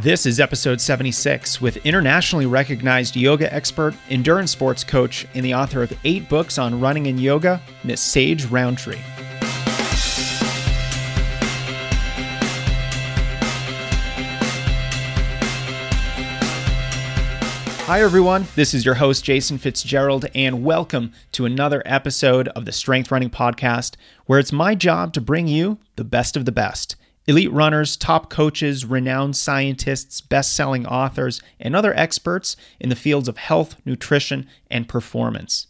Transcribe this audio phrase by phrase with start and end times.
[0.00, 5.82] This is episode 76 with internationally recognized yoga expert, endurance sports coach, and the author
[5.82, 8.98] of eight books on running and yoga, Miss Sage Rountree.
[17.86, 18.46] Hi, everyone.
[18.54, 23.30] This is your host, Jason Fitzgerald, and welcome to another episode of the Strength Running
[23.30, 23.94] Podcast,
[24.26, 26.96] where it's my job to bring you the best of the best.
[27.28, 33.26] Elite runners, top coaches, renowned scientists, best selling authors, and other experts in the fields
[33.26, 35.66] of health, nutrition, and performance.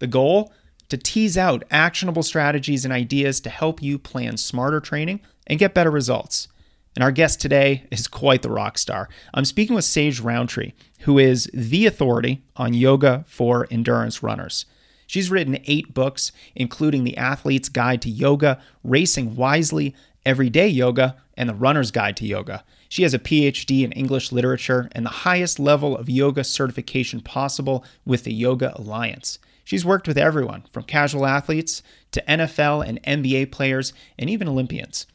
[0.00, 0.52] The goal?
[0.88, 5.74] To tease out actionable strategies and ideas to help you plan smarter training and get
[5.74, 6.48] better results.
[6.94, 9.08] And our guest today is quite the rock star.
[9.34, 14.64] I'm speaking with Sage Rountree, who is the authority on yoga for endurance runners.
[15.06, 19.94] She's written eight books, including The Athlete's Guide to Yoga, Racing Wisely,
[20.26, 22.64] Everyday Yoga, and The Runner's Guide to Yoga.
[22.88, 27.84] She has a PhD in English literature and the highest level of yoga certification possible
[28.04, 29.38] with the Yoga Alliance.
[29.64, 35.06] She's worked with everyone from casual athletes to NFL and NBA players and even Olympians.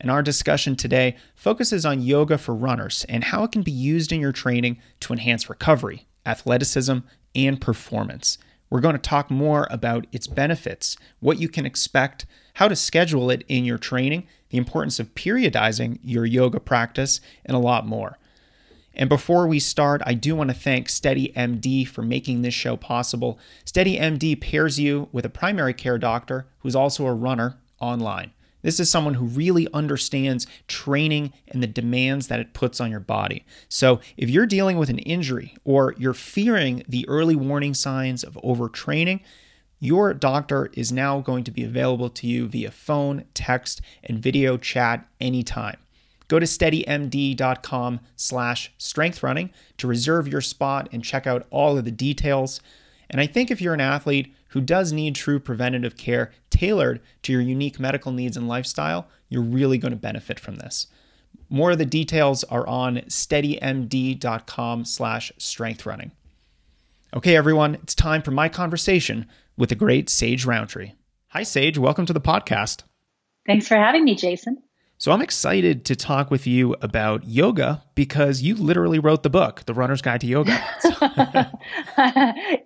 [0.00, 4.12] And our discussion today focuses on yoga for runners and how it can be used
[4.12, 6.98] in your training to enhance recovery, athleticism,
[7.34, 8.38] and performance.
[8.68, 13.30] We're going to talk more about its benefits, what you can expect, how to schedule
[13.30, 18.18] it in your training, the importance of periodizing your yoga practice, and a lot more.
[18.94, 23.36] And before we start, I do want to thank SteadyMD for making this show possible.
[23.66, 28.30] SteadyMD pairs you with a primary care doctor who's also a runner online.
[28.62, 33.00] This is someone who really understands training and the demands that it puts on your
[33.00, 33.44] body.
[33.68, 38.34] So, if you're dealing with an injury or you're fearing the early warning signs of
[38.44, 39.18] overtraining,
[39.84, 44.56] your doctor is now going to be available to you via phone, text, and video
[44.56, 45.76] chat anytime.
[46.26, 51.90] Go to steadymd.com slash strengthrunning to reserve your spot and check out all of the
[51.90, 52.62] details.
[53.10, 57.32] And I think if you're an athlete who does need true preventative care tailored to
[57.32, 60.86] your unique medical needs and lifestyle, you're really going to benefit from this.
[61.50, 66.12] More of the details are on steadymd.com slash strengthrunning.
[67.12, 70.92] Okay, everyone, it's time for my conversation with the great Sage Rountree.
[71.28, 71.78] Hi, Sage.
[71.78, 72.82] Welcome to the podcast.
[73.46, 74.62] Thanks for having me, Jason.
[74.96, 79.64] So, I'm excited to talk with you about yoga because you literally wrote the book,
[79.66, 80.52] The Runner's Guide to Yoga.
[81.02, 81.50] yeah,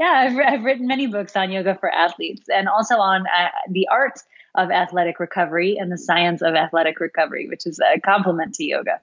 [0.01, 4.21] I've, I've, written many books on yoga for athletes and also on uh, the art
[4.55, 9.01] of athletic recovery and the science of athletic recovery, which is a complement to yoga.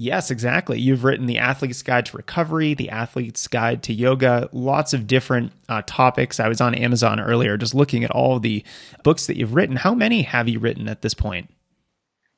[0.00, 0.78] Yes, exactly.
[0.78, 5.50] You've written The Athlete's Guide to Recovery, The Athlete's Guide to Yoga, lots of different
[5.68, 6.38] uh, topics.
[6.38, 8.62] I was on Amazon earlier just looking at all the
[9.02, 9.74] books that you've written.
[9.74, 11.50] How many have you written at this point?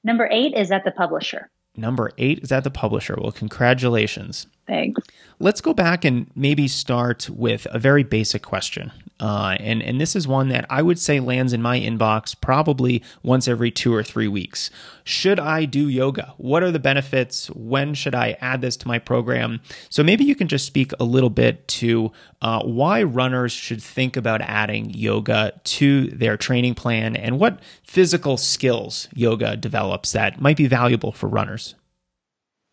[0.03, 1.51] Number eight is at the publisher.
[1.77, 3.19] Number eight is at the publisher.
[3.21, 4.47] Well, congratulations.
[5.39, 8.93] Let's go back and maybe start with a very basic question.
[9.21, 13.03] Uh, and, and this is one that I would say lands in my inbox probably
[13.23, 14.71] once every two or three weeks.
[15.05, 16.33] Should I do yoga?
[16.39, 17.49] What are the benefits?
[17.51, 19.61] When should I add this to my program?
[19.91, 24.17] So maybe you can just speak a little bit to uh, why runners should think
[24.17, 30.57] about adding yoga to their training plan and what physical skills yoga develops that might
[30.57, 31.75] be valuable for runners.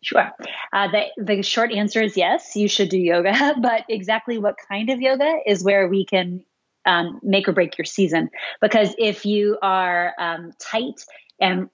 [0.02, 0.30] Sure.
[0.72, 4.90] Uh, the, the short answer is yes, you should do yoga, but exactly what kind
[4.90, 6.44] of yoga is where we can
[6.86, 8.30] um, make or break your season.
[8.60, 11.04] Because if you are um, tight
[11.40, 11.68] and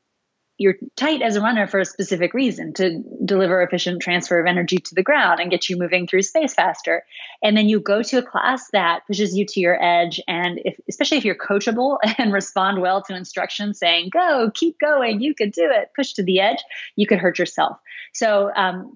[0.56, 4.76] you're tight as a runner for a specific reason to deliver efficient transfer of energy
[4.76, 7.03] to the ground and get you moving through space faster.
[7.42, 10.20] And then you go to a class that pushes you to your edge.
[10.28, 15.20] And if, especially if you're coachable and respond well to instructions saying, go, keep going,
[15.20, 16.62] you could do it, push to the edge,
[16.94, 17.78] you could hurt yourself.
[18.12, 18.94] So, um,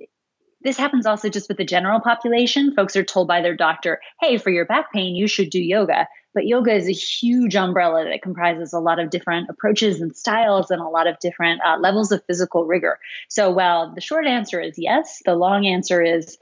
[0.60, 2.74] this happens also just with the general population.
[2.74, 6.08] Folks are told by their doctor, hey, for your back pain, you should do yoga.
[6.34, 10.70] But yoga is a huge umbrella that comprises a lot of different approaches and styles
[10.70, 12.98] and a lot of different uh, levels of physical rigor.
[13.28, 16.38] So, while the short answer is yes, the long answer is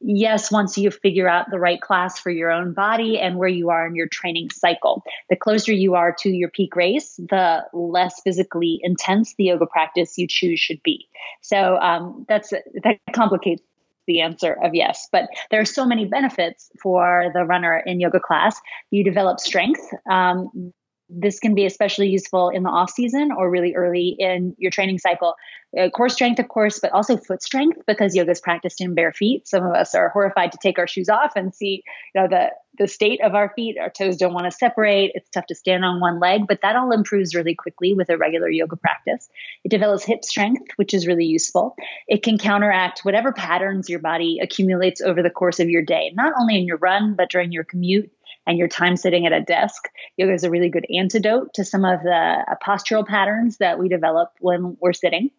[0.00, 3.70] yes, once you figure out the right class for your own body and where you
[3.70, 5.02] are in your training cycle.
[5.28, 10.16] The closer you are to your peak race, the less physically intense the yoga practice
[10.16, 11.08] you choose should be.
[11.42, 13.62] So um, that's that complicates
[14.10, 15.08] the answer of yes.
[15.12, 18.60] But there are so many benefits for the runner in yoga class.
[18.90, 19.80] You develop strength.
[20.10, 20.72] Um,
[21.12, 24.98] this can be especially useful in the off season or really early in your training
[24.98, 25.34] cycle.
[25.78, 29.12] Uh, core strength, of course, but also foot strength because yoga is practiced in bare
[29.12, 29.46] feet.
[29.46, 31.82] Some of us are horrified to take our shoes off and see,
[32.14, 33.76] you know, the the state of our feet.
[33.78, 35.12] Our toes don't want to separate.
[35.14, 38.16] It's tough to stand on one leg, but that all improves really quickly with a
[38.16, 39.28] regular yoga practice.
[39.64, 41.76] It develops hip strength, which is really useful.
[42.08, 46.32] It can counteract whatever patterns your body accumulates over the course of your day, not
[46.38, 48.10] only in your run, but during your commute
[48.50, 49.88] and your time sitting at a desk.
[50.16, 53.88] Yoga is a really good antidote to some of the uh, postural patterns that we
[53.88, 55.30] develop when we're sitting.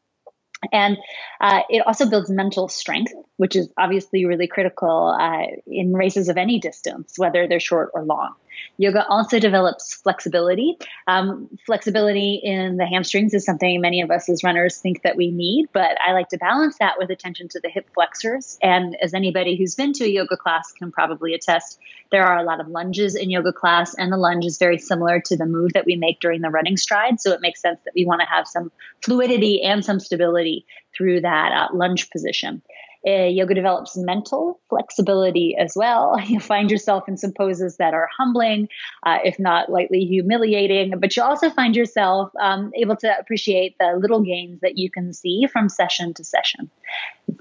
[0.71, 0.97] And
[1.41, 6.37] uh, it also builds mental strength, which is obviously really critical uh, in races of
[6.37, 8.35] any distance, whether they're short or long.
[8.77, 10.77] Yoga also develops flexibility.
[11.07, 15.29] Um, flexibility in the hamstrings is something many of us as runners think that we
[15.29, 18.57] need, but I like to balance that with attention to the hip flexors.
[18.61, 21.79] And as anybody who's been to a yoga class can probably attest,
[22.11, 25.19] there are a lot of lunges in yoga class, and the lunge is very similar
[25.21, 27.21] to the move that we make during the running stride.
[27.21, 28.71] So it makes sense that we want to have some
[29.01, 30.65] fluidity and some stability
[30.95, 32.61] through that uh, lunge position.
[33.07, 36.17] Uh, yoga develops mental flexibility as well.
[36.31, 38.69] You find yourself in some poses that are humbling,
[39.03, 43.97] uh, if not lightly humiliating, but you also find yourself um, able to appreciate the
[43.99, 46.69] little gains that you can see from session to session.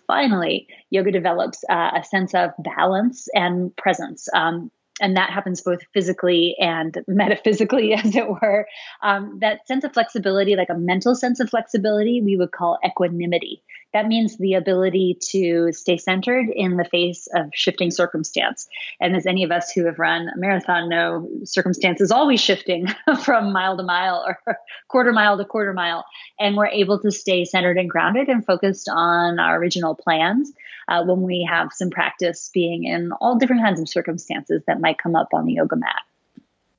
[0.07, 4.29] Finally, yoga develops uh, a sense of balance and presence.
[4.35, 4.71] Um,
[5.01, 8.67] and that happens both physically and metaphysically, as it were.
[9.03, 13.63] Um, that sense of flexibility, like a mental sense of flexibility, we would call equanimity.
[13.93, 18.69] That means the ability to stay centered in the face of shifting circumstance.
[19.01, 22.87] And as any of us who have run a marathon know, circumstance is always shifting
[23.25, 24.57] from mile to mile or
[24.89, 26.05] quarter mile to quarter mile.
[26.39, 30.53] And we're able to stay centered and grounded and focused on our original plans
[30.89, 34.99] uh, when we have some practice being in all different kinds of circumstances that might
[34.99, 36.03] come up on the yoga mat.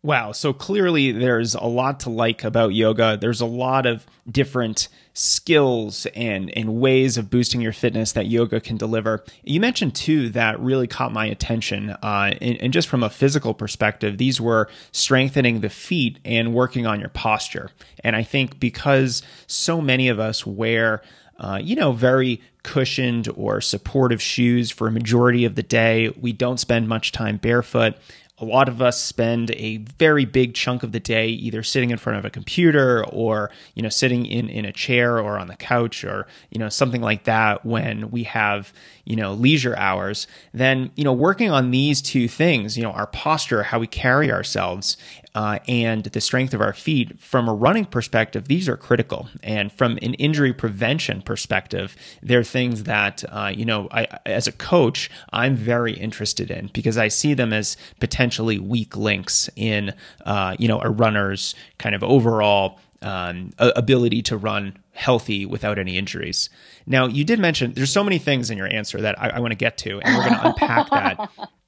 [0.04, 0.32] Wow.
[0.32, 3.18] So clearly, there's a lot to like about yoga.
[3.22, 8.60] There's a lot of different skills and, and ways of boosting your fitness that yoga
[8.60, 9.24] can deliver.
[9.44, 11.92] You mentioned too that really caught my attention.
[11.92, 16.88] Uh, and, and just from a physical perspective, these were strengthening the feet and working
[16.88, 17.70] on your posture.
[18.04, 21.04] And I think because so many of us wear
[21.42, 26.10] uh, you know, very cushioned or supportive shoes for a majority of the day.
[26.10, 27.96] We don't spend much time barefoot
[28.42, 31.98] a lot of us spend a very big chunk of the day either sitting in
[31.98, 35.56] front of a computer or you know sitting in in a chair or on the
[35.56, 38.74] couch or you know something like that when we have
[39.06, 40.26] you know leisure hours.
[40.54, 44.32] Then you know working on these two things you know our posture how we carry
[44.32, 44.98] ourselves
[45.36, 49.72] uh, and the strength of our feet from a running perspective these are critical and
[49.72, 55.10] from an injury prevention perspective they're things that uh, you know I, as a coach
[55.32, 59.94] i'm very interested in because i see them as potentially weak links in
[60.26, 65.98] uh, you know a runner's kind of overall um, ability to run healthy without any
[65.98, 66.50] injuries.
[66.86, 69.52] Now, you did mention there's so many things in your answer that I, I want
[69.52, 71.30] to get to, and we're going to unpack that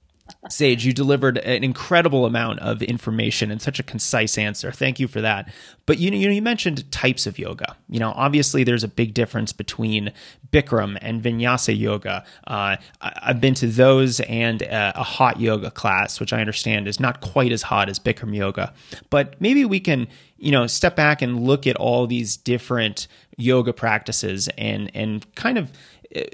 [0.50, 4.72] Sage, you delivered an incredible amount of information and such a concise answer.
[4.72, 5.52] Thank you for that.
[5.86, 7.76] But you know, you mentioned types of yoga.
[7.90, 10.12] You know, obviously there's a big difference between
[10.52, 12.26] Bikram and Vinyasa yoga.
[12.46, 17.00] Uh, I've been to those and a, a hot yoga class, which I understand is
[17.00, 18.74] not quite as hot as Bikram yoga.
[19.10, 20.08] But maybe we can,
[20.38, 23.08] you know, step back and look at all these different
[23.38, 25.72] yoga practices and and kind of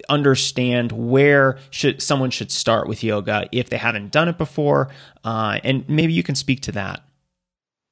[0.10, 4.90] understand where should someone should start with yoga if they haven't done it before,
[5.24, 7.02] uh, and maybe you can speak to that.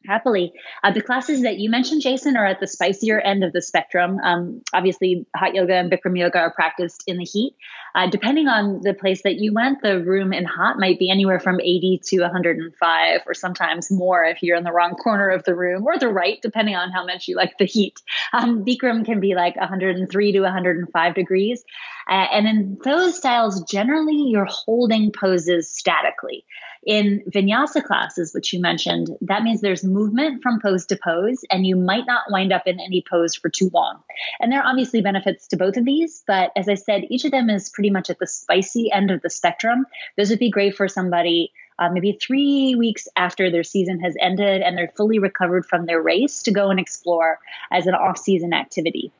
[0.08, 0.54] Happily.
[0.84, 4.20] Uh, the classes that you mentioned, Jason, are at the spicier end of the spectrum.
[4.24, 7.56] Um, obviously, hot yoga and Bikram yoga are practiced in the heat.
[7.98, 11.40] Uh, depending on the place that you went, the room in hot might be anywhere
[11.40, 15.56] from 80 to 105, or sometimes more if you're in the wrong corner of the
[15.56, 18.00] room or the right, depending on how much you like the heat.
[18.34, 21.64] Um, Bikram can be like 103 to 105 degrees.
[22.10, 26.46] Uh, and in those styles, generally you're holding poses statically.
[26.86, 31.68] In vinyasa classes, which you mentioned, that means there's movement from pose to pose, and
[31.68, 34.00] you might not wind up in any pose for too long.
[34.40, 37.32] And there are obviously benefits to both of these, but as I said, each of
[37.32, 39.86] them is pretty much at the spicy end of the spectrum.
[40.16, 44.62] Those would be great for somebody uh, maybe three weeks after their season has ended
[44.62, 47.38] and they're fully recovered from their race to go and explore
[47.72, 49.12] as an off season activity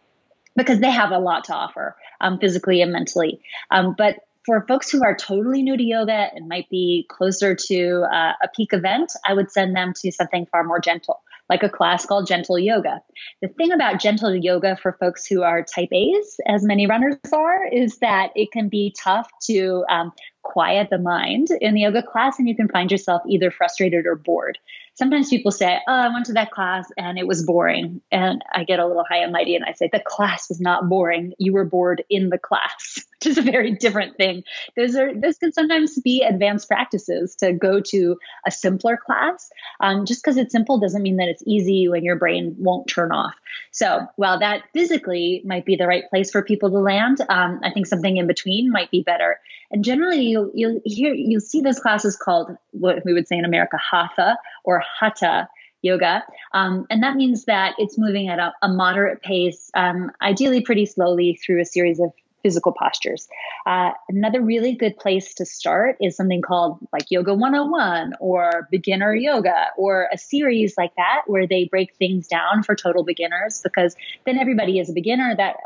[0.58, 3.40] because they have a lot to offer um, physically and mentally.
[3.72, 8.06] Um, but for folks who are totally new to yoga and might be closer to
[8.12, 11.70] uh, a peak event, I would send them to something far more gentle, like a
[11.70, 13.02] class called Gentle Yoga.
[13.42, 17.66] The thing about gentle yoga for folks who are type A's, as many runners are,
[17.66, 22.40] is that it can be tough to um, quiet the mind in the yoga class,
[22.40, 24.58] and you can find yourself either frustrated or bored.
[24.98, 28.02] Sometimes people say, Oh, I went to that class and it was boring.
[28.12, 30.90] And I get a little high and mighty and I say, The class was not
[30.90, 31.34] boring.
[31.38, 34.44] You were bored in the class, which is a very different thing.
[34.76, 39.50] Those are those can sometimes be advanced practices to go to a simpler class.
[39.80, 43.12] Um, just because it's simple doesn't mean that it's easy when your brain won't turn
[43.12, 43.36] off.
[43.72, 47.72] So while that physically might be the right place for people to land, um, I
[47.72, 49.40] think something in between might be better.
[49.72, 53.46] And generally, you'll you'll hear you'll see those classes called what we would say in
[53.46, 55.50] America hatha or hatha
[55.82, 60.62] yoga, um, and that means that it's moving at a, a moderate pace, um, ideally
[60.62, 62.12] pretty slowly through a series of
[62.48, 63.28] physical postures.
[63.66, 69.14] Uh, another really good place to start is something called like Yoga 101 or Beginner
[69.14, 73.98] Yoga or a series like that where they break things down for total beginners because
[74.26, 75.58] then everybody is a beginner that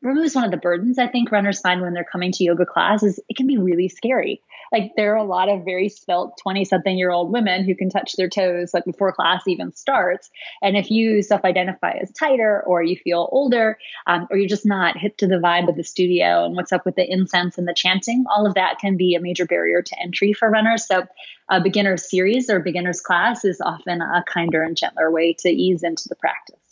[0.00, 3.02] removes one of the burdens I think runners find when they're coming to yoga class
[3.02, 4.40] is it can be really scary.
[4.72, 7.90] Like there are a lot of very svelte 20 something year old women who can
[7.90, 10.30] touch their toes like before class even starts.
[10.62, 14.66] And if you self identify as tighter or you feel older um, or you're just
[14.66, 17.66] not hip to the vibe of the studio and what's up with the incense and
[17.66, 20.86] the chanting, all of that can be a major barrier to entry for runners.
[20.86, 21.04] So
[21.48, 25.82] a beginner series or beginner's class is often a kinder and gentler way to ease
[25.82, 26.67] into the practice.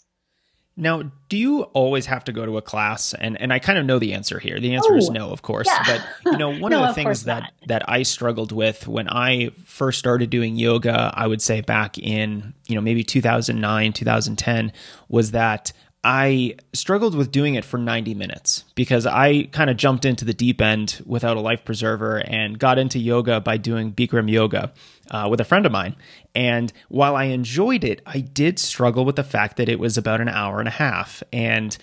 [0.78, 3.14] Now, do you always have to go to a class?
[3.14, 4.60] And and I kind of know the answer here.
[4.60, 5.66] The answer oh, is no, of course.
[5.66, 5.82] Yeah.
[6.24, 7.52] But you know, one no, of the things that not.
[7.68, 12.52] that I struggled with when I first started doing yoga, I would say back in,
[12.66, 14.72] you know, maybe 2009, 2010,
[15.08, 15.72] was that
[16.04, 20.32] I struggled with doing it for 90 minutes because I kind of jumped into the
[20.32, 24.72] deep end without a life preserver and got into yoga by doing Bikram yoga
[25.10, 25.96] uh, with a friend of mine.
[26.34, 30.20] And while I enjoyed it, I did struggle with the fact that it was about
[30.20, 31.24] an hour and a half.
[31.32, 31.76] And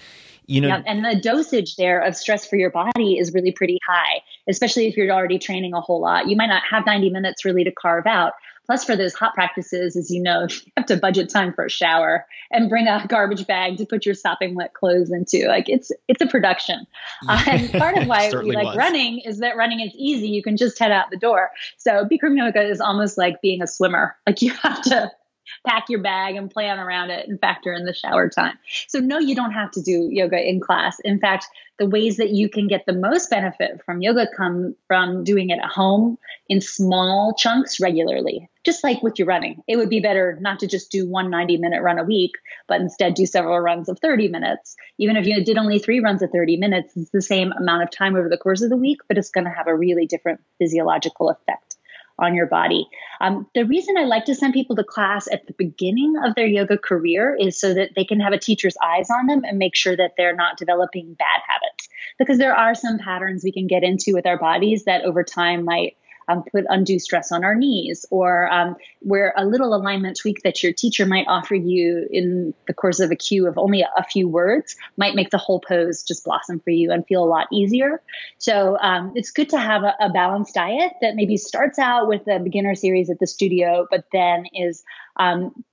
[0.45, 3.79] you know, yeah, and the dosage there of stress for your body is really pretty
[3.87, 6.27] high, especially if you're already training a whole lot.
[6.27, 8.33] You might not have 90 minutes really to carve out,
[8.65, 11.69] Plus, for those hot practices, as you know, you have to budget time for a
[11.69, 15.47] shower and bring a garbage bag to put your sopping wet clothes into.
[15.47, 16.87] Like it's it's a production.
[17.29, 18.75] Uh, and part of why we like was.
[18.75, 20.27] running is that running is easy.
[20.27, 21.51] You can just head out the door.
[21.77, 24.15] So Bikram yoga is almost like being a swimmer.
[24.27, 25.09] Like you have to
[25.65, 28.57] pack your bag and plan around it and factor in the shower time.
[28.87, 30.99] So, no, you don't have to do yoga in class.
[31.03, 31.47] In fact,
[31.79, 35.59] the ways that you can get the most benefit from yoga come from doing it
[35.59, 36.17] at home
[36.47, 39.63] in small chunks regularly, just like with your running.
[39.67, 42.33] It would be better not to just do one 90 minute run a week,
[42.67, 44.75] but instead do several runs of 30 minutes.
[44.99, 47.91] Even if you did only three runs of 30 minutes, it's the same amount of
[47.91, 50.41] time over the course of the week, but it's going to have a really different
[50.59, 51.72] physiological effect
[52.19, 52.87] on your body.
[53.21, 56.45] Um, the reason I like to send people to class at the beginning of their
[56.45, 59.75] yoga career is so that they can have a teacher's eyes on them and make
[59.75, 61.89] sure that they're not developing bad habits.
[62.19, 65.65] Because there are some patterns we can get into with our bodies that over time
[65.65, 70.41] might um, put undue stress on our knees, or um, where a little alignment tweak
[70.43, 74.03] that your teacher might offer you in the course of a cue of only a
[74.03, 77.47] few words might make the whole pose just blossom for you and feel a lot
[77.51, 78.01] easier.
[78.37, 82.27] So um, it's good to have a, a balanced diet that maybe starts out with
[82.27, 84.83] a beginner series at the studio, but then is
[85.17, 85.63] um,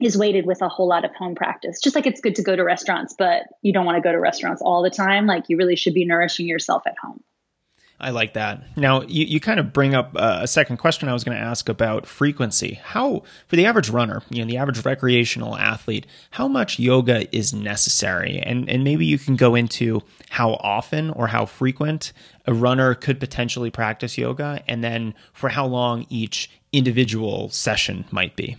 [0.00, 1.80] is weighted with a whole lot of home practice.
[1.80, 4.20] Just like it's good to go to restaurants, but you don't want to go to
[4.20, 5.26] restaurants all the time.
[5.26, 7.22] Like you really should be nourishing yourself at home.
[7.98, 8.62] I like that.
[8.76, 11.42] Now, you, you kind of bring up uh, a second question I was going to
[11.42, 12.74] ask about frequency.
[12.74, 17.54] How, for the average runner, you know, the average recreational athlete, how much yoga is
[17.54, 18.38] necessary?
[18.38, 22.12] And, and maybe you can go into how often or how frequent
[22.46, 28.36] a runner could potentially practice yoga, and then for how long each individual session might
[28.36, 28.56] be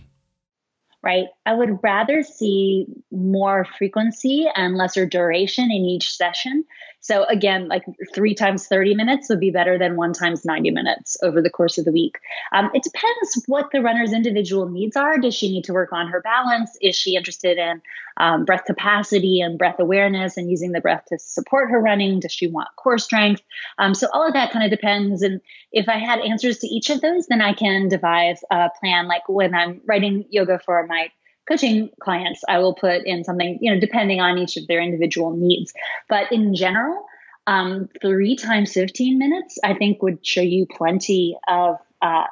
[1.02, 1.26] right?
[1.48, 6.66] I would rather see more frequency and lesser duration in each session.
[7.00, 11.16] So again, like three times 30 minutes would be better than one times 90 minutes
[11.22, 12.18] over the course of the week.
[12.52, 15.16] Um, it depends what the runner's individual needs are.
[15.16, 16.76] Does she need to work on her balance?
[16.82, 17.80] Is she interested in
[18.18, 22.20] um, breath capacity and breath awareness and using the breath to support her running?
[22.20, 23.40] Does she want core strength?
[23.78, 25.22] Um, so all of that kind of depends.
[25.22, 25.40] And
[25.72, 29.08] if I had answers to each of those, then I can devise a plan.
[29.08, 31.08] Like when I'm writing yoga for my
[31.48, 35.34] coaching clients, I will put in something, you know, depending on each of their individual
[35.34, 35.72] needs.
[36.08, 37.06] But in general,
[37.46, 42.24] um, three times 15 minutes, I think would show you plenty of uh,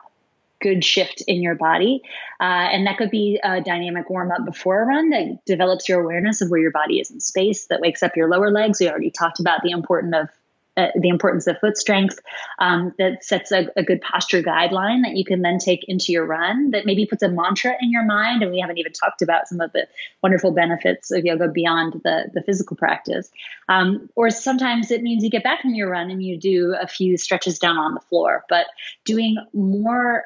[0.61, 2.03] good shift in your body.
[2.41, 6.01] Uh, and that could be a dynamic warm up before a run that develops your
[6.01, 8.81] awareness of where your body is in space, that wakes up your lower legs.
[8.81, 10.29] We already talked about the importance of
[10.77, 12.19] uh, the importance of foot strength
[12.59, 16.27] um, that sets a, a, good posture guideline that you can then take into your
[16.27, 19.49] run that maybe puts a mantra in your mind and we haven't even talked about
[19.49, 19.87] some of the
[20.23, 23.31] wonderful benefits of yoga beyond the, the physical practice
[23.69, 26.87] um, or sometimes it means you get back from your run and you do a
[26.87, 28.67] few stretches down on the floor but
[29.05, 30.25] doing more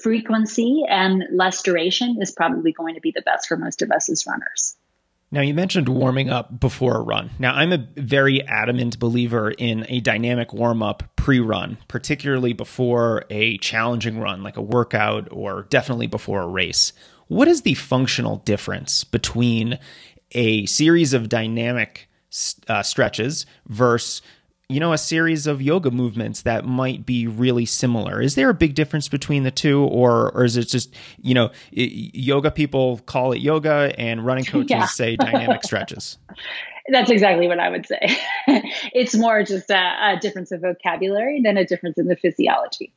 [0.00, 4.08] frequency and less duration is probably going to be the best for most of us
[4.08, 4.76] as runners.
[5.34, 7.30] Now, you mentioned warming up before a run.
[7.40, 13.24] Now, I'm a very adamant believer in a dynamic warm up pre run, particularly before
[13.30, 16.92] a challenging run like a workout or definitely before a race.
[17.26, 19.80] What is the functional difference between
[20.30, 22.08] a series of dynamic
[22.68, 24.22] uh, stretches versus
[24.68, 28.20] you know a series of yoga movements that might be really similar.
[28.20, 31.50] Is there a big difference between the two or or is it just you know
[31.70, 34.86] yoga people call it yoga and running coaches yeah.
[34.86, 36.18] say dynamic stretches?
[36.88, 38.00] That's exactly what i would say.
[38.92, 42.92] It's more just a, a difference of vocabulary than a difference in the physiology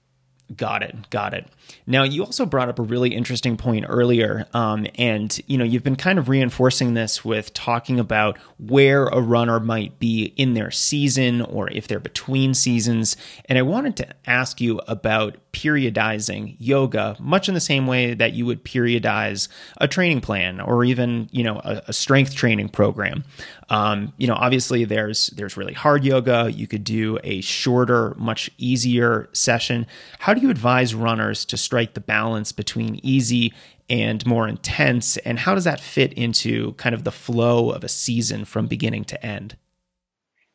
[0.55, 1.09] Got it.
[1.09, 1.45] Got it.
[1.85, 5.83] Now, you also brought up a really interesting point earlier, um, and you know you've
[5.83, 10.71] been kind of reinforcing this with talking about where a runner might be in their
[10.71, 13.17] season or if they're between seasons.
[13.45, 18.31] And I wanted to ask you about periodizing yoga, much in the same way that
[18.31, 19.49] you would periodize
[19.81, 23.25] a training plan or even you know a, a strength training program.
[23.69, 26.49] Um, you know, obviously there's there's really hard yoga.
[26.51, 29.85] You could do a shorter, much easier session.
[30.19, 33.53] How do you advise runners to strike the balance between easy
[33.89, 35.17] and more intense?
[35.17, 39.05] And how does that fit into kind of the flow of a season from beginning
[39.05, 39.57] to end?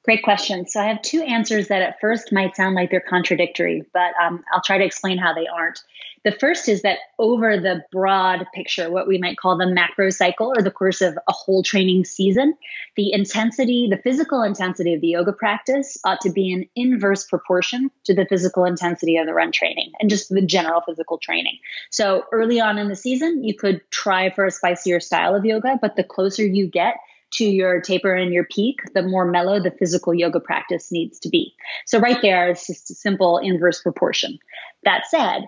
[0.04, 0.66] Great question.
[0.66, 4.42] So I have two answers that at first might sound like they're contradictory, but um,
[4.52, 5.81] I'll try to explain how they aren't.
[6.25, 10.52] The first is that over the broad picture, what we might call the macro cycle
[10.57, 12.55] or the course of a whole training season,
[12.97, 17.91] the intensity, the physical intensity of the yoga practice ought to be in inverse proportion
[18.05, 21.59] to the physical intensity of the run training and just the general physical training.
[21.91, 25.79] So early on in the season, you could try for a spicier style of yoga,
[25.81, 26.97] but the closer you get,
[27.33, 31.29] to your taper and your peak, the more mellow the physical yoga practice needs to
[31.29, 31.55] be.
[31.87, 34.38] So, right there, it's just a simple inverse proportion.
[34.85, 35.47] That said,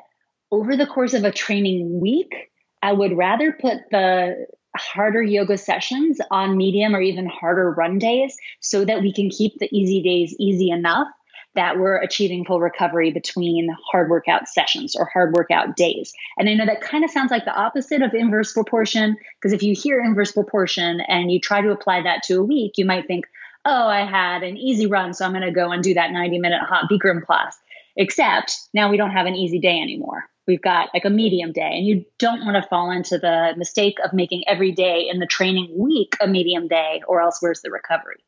[0.54, 2.32] over the course of a training week,
[2.80, 4.46] I would rather put the
[4.76, 9.58] harder yoga sessions on medium or even harder run days so that we can keep
[9.58, 11.08] the easy days easy enough
[11.56, 16.12] that we're achieving full recovery between hard workout sessions or hard workout days.
[16.36, 19.62] And I know that kind of sounds like the opposite of inverse proportion, because if
[19.62, 23.06] you hear inverse proportion and you try to apply that to a week, you might
[23.06, 23.26] think,
[23.64, 26.38] oh, I had an easy run, so I'm going to go and do that 90
[26.38, 27.56] minute hot Bikram class.
[27.96, 30.28] Except now we don't have an easy day anymore.
[30.46, 33.98] We've got like a medium day, and you don't want to fall into the mistake
[34.04, 37.70] of making every day in the training week a medium day, or else where's the
[37.70, 38.24] recovery?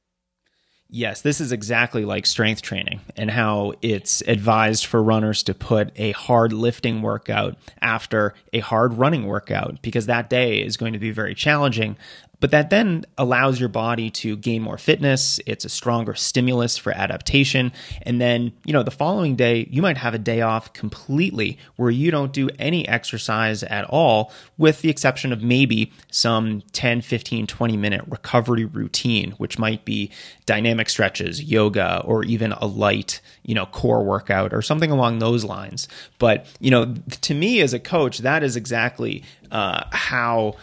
[0.89, 5.91] Yes, this is exactly like strength training and how it's advised for runners to put
[5.97, 11.01] a hard lifting workout after a hard running workout because that day is going to
[11.01, 11.97] be very challenging.
[12.40, 15.40] But that then allows your body to gain more fitness.
[15.46, 17.72] It's a stronger stimulus for adaptation.
[18.03, 21.90] And then, you know, the following day, you might have a day off completely where
[21.90, 27.46] you don't do any exercise at all, with the exception of maybe some 10, 15,
[27.46, 30.11] 20 minute recovery routine, which might be
[30.44, 35.44] dynamic stretches, yoga, or even a light, you know, core workout or something along those
[35.44, 35.88] lines.
[36.18, 40.57] But, you know, to me as a coach, that is exactly uh, how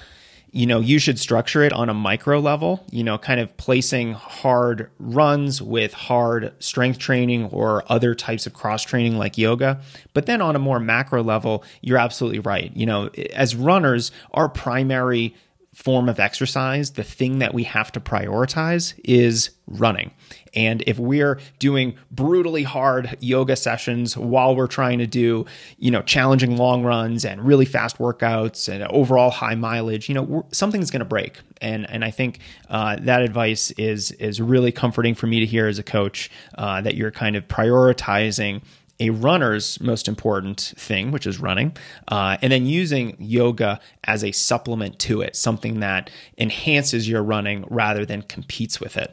[0.55, 4.13] you know, you should structure it on a micro level, you know, kind of placing
[4.13, 9.81] hard runs with hard strength training or other types of cross training like yoga.
[10.13, 12.71] But then on a more macro level, you're absolutely right.
[12.75, 15.35] You know, as runners, our primary
[15.73, 20.11] form of exercise, the thing that we have to prioritize is running.
[20.53, 25.45] And if we're doing brutally hard yoga sessions while we're trying to do,
[25.77, 30.45] you know, challenging long runs and really fast workouts and overall high mileage, you know,
[30.51, 31.39] something's going to break.
[31.59, 35.67] And and I think uh, that advice is is really comforting for me to hear
[35.67, 38.61] as a coach uh, that you're kind of prioritizing
[38.99, 41.75] a runner's most important thing, which is running,
[42.07, 47.65] uh, and then using yoga as a supplement to it, something that enhances your running
[47.69, 49.11] rather than competes with it.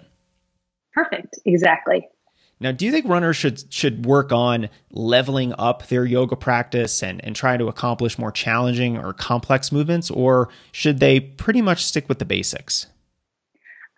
[0.92, 1.38] Perfect.
[1.44, 2.08] Exactly.
[2.62, 7.24] Now, do you think runners should should work on leveling up their yoga practice and,
[7.24, 12.06] and try to accomplish more challenging or complex movements, or should they pretty much stick
[12.06, 12.86] with the basics?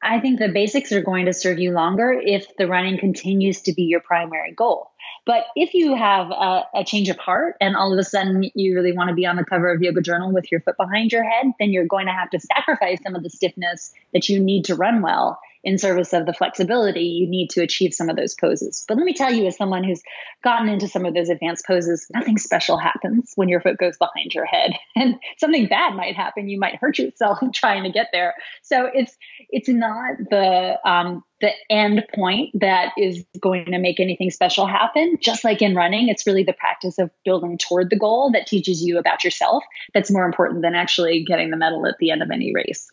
[0.05, 3.73] I think the basics are going to serve you longer if the running continues to
[3.73, 4.92] be your primary goal.
[5.25, 8.75] But if you have a, a, change of heart and all of a sudden you
[8.75, 11.23] really want to be on the cover of Yoga Journal with your foot behind your
[11.23, 14.65] head, then you're going to have to sacrifice some of the stiffness that you need
[14.65, 18.35] to run well in service of the flexibility, you need to achieve some of those
[18.35, 18.85] poses.
[18.89, 20.03] But let me tell you, as someone who's
[20.43, 24.35] gotten into some of those advanced poses, nothing special happens when your foot goes behind
[24.35, 24.73] your head.
[24.95, 26.49] And something bad might happen.
[26.49, 28.35] You might hurt yourself trying to get there.
[28.63, 29.17] So it's
[29.49, 35.17] it's not the um, the end point that is going to make anything special happen.
[35.21, 38.83] Just like in running, it's really the practice of building toward the goal that teaches
[38.83, 42.31] you about yourself that's more important than actually getting the medal at the end of
[42.31, 42.87] any race.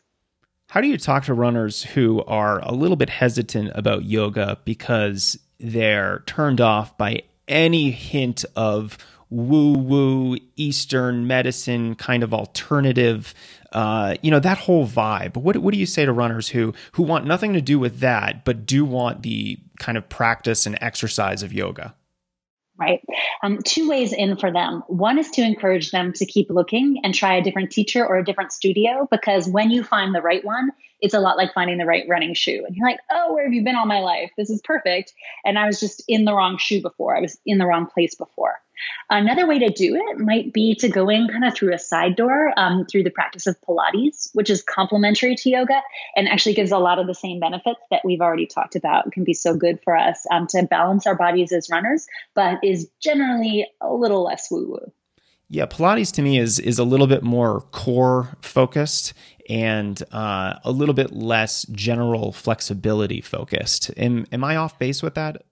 [0.70, 5.40] How do you talk to runners who are a little bit hesitant about yoga because
[5.60, 8.96] they're turned off by any hint of
[9.32, 13.34] woo woo Eastern medicine kind of alternative,
[13.72, 15.38] uh, you know, that whole vibe.
[15.38, 18.46] What, what do you say to runners who, who want nothing to do with that,
[18.46, 21.96] but do want the kind of practice and exercise of yoga?
[22.80, 23.04] Right?
[23.44, 24.84] Um, two ways in for them.
[24.88, 28.26] One is to encourage them to keep looking and try a different teacher or a
[28.26, 31.86] different studio because when you find the right one, it's a lot like finding the
[31.86, 32.64] right running shoe.
[32.66, 34.32] And you're like, oh, where have you been all my life?
[34.38, 35.14] This is perfect.
[35.46, 38.16] And I was just in the wrong shoe before, I was in the wrong place
[38.16, 38.60] before.
[39.10, 42.16] Another way to do it might be to go in kind of through a side
[42.16, 45.82] door um, through the practice of Pilates, which is complementary to yoga
[46.16, 49.08] and actually gives a lot of the same benefits that we've already talked about.
[49.08, 52.64] It can be so good for us um, to balance our bodies as runners, but
[52.64, 54.92] is generally a little less woo woo.
[55.52, 59.14] Yeah, Pilates to me is is a little bit more core focused
[59.50, 63.92] and uh, a little bit less general flexibility focused.
[63.98, 65.44] Am am I off base with that?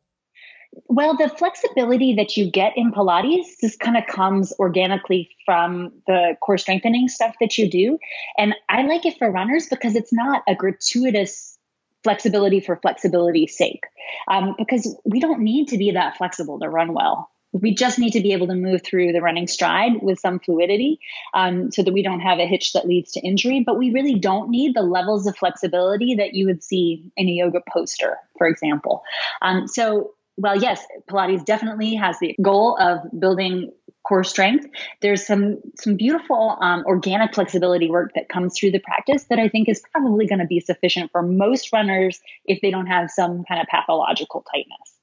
[0.87, 6.35] Well, the flexibility that you get in Pilates just kind of comes organically from the
[6.41, 7.97] core strengthening stuff that you do.
[8.37, 11.57] And I like it for runners because it's not a gratuitous
[12.03, 13.85] flexibility for flexibility's sake.
[14.29, 17.31] Um, because we don't need to be that flexible to run well.
[17.61, 20.99] We just need to be able to move through the running stride with some fluidity
[21.33, 23.63] um, so that we don't have a hitch that leads to injury.
[23.65, 27.31] But we really don't need the levels of flexibility that you would see in a
[27.31, 29.03] yoga poster, for example.
[29.41, 33.71] Um, so well, yes, Pilates definitely has the goal of building
[34.07, 34.67] core strength.
[35.01, 39.49] There's some some beautiful um, organic flexibility work that comes through the practice that I
[39.49, 43.43] think is probably going to be sufficient for most runners if they don't have some
[43.45, 44.96] kind of pathological tightness.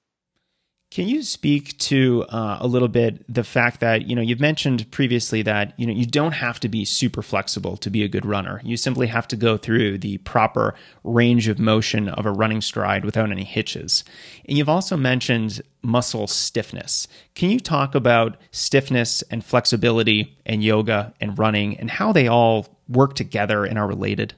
[0.94, 4.88] Can you speak to uh, a little bit the fact that you know you've mentioned
[4.92, 8.24] previously that you know you don't have to be super flexible to be a good
[8.24, 8.60] runner.
[8.62, 13.04] You simply have to go through the proper range of motion of a running stride
[13.04, 14.04] without any hitches.
[14.48, 17.08] And you've also mentioned muscle stiffness.
[17.34, 22.68] Can you talk about stiffness and flexibility and yoga and running and how they all
[22.88, 24.34] work together and are related?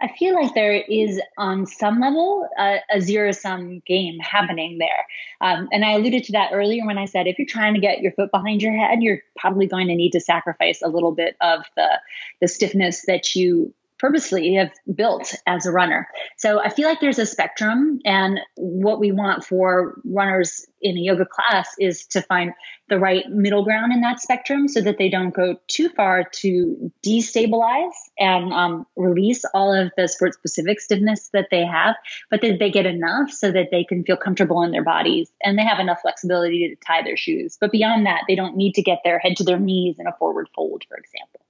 [0.00, 5.06] I feel like there is, on some level, a, a zero sum game happening there.
[5.40, 8.00] Um, and I alluded to that earlier when I said if you're trying to get
[8.00, 11.36] your foot behind your head, you're probably going to need to sacrifice a little bit
[11.40, 12.00] of the
[12.40, 16.08] the stiffness that you purposely have built as a runner.
[16.36, 21.00] So I feel like there's a spectrum, and what we want for runners in a
[21.00, 22.52] yoga class is to find
[22.88, 26.92] the right middle ground in that spectrum so that they don't go too far to
[27.04, 31.96] destabilize and um, release all of the sport specific stiffness that they have,
[32.30, 35.58] but that they get enough so that they can feel comfortable in their bodies and
[35.58, 37.56] they have enough flexibility to tie their shoes.
[37.60, 40.12] But beyond that, they don't need to get their head to their knees in a
[40.18, 41.40] forward fold, for example.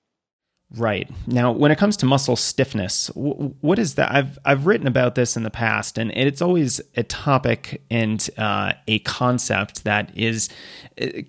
[0.75, 1.09] Right.
[1.29, 4.11] Now, when it comes to muscle stiffness, what is that?
[4.11, 8.73] I've I've written about this in the past, and it's always a topic and uh,
[8.89, 10.49] a concept that is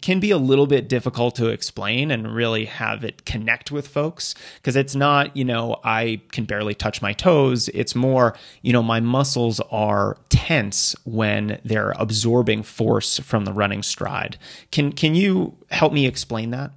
[0.01, 4.33] can be a little bit difficult to explain and really have it connect with folks
[4.55, 7.69] because it's not you know I can barely touch my toes.
[7.75, 13.83] It's more you know my muscles are tense when they're absorbing force from the running
[13.83, 14.39] stride.
[14.71, 16.71] Can can you help me explain that?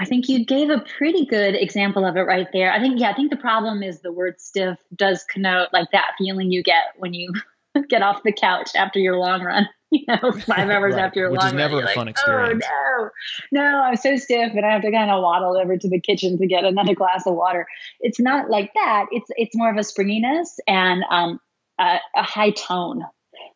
[0.00, 2.72] I think you gave a pretty good example of it right there.
[2.72, 6.12] I think, yeah, I think the problem is the word stiff does connote like that
[6.18, 7.32] feeling you get when you
[7.88, 11.04] get off the couch after your long run, you know, five hours right.
[11.04, 11.54] after your Which long run.
[11.54, 12.64] Which is never a like, fun experience.
[12.68, 13.08] Oh,
[13.52, 16.00] no, no, I'm so stiff and I have to kind of waddle over to the
[16.00, 17.66] kitchen to get another glass of water.
[18.00, 19.06] It's not like that.
[19.12, 21.38] It's, it's more of a springiness and um,
[21.78, 23.04] a, a high tone